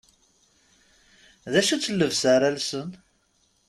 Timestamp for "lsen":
2.57-2.89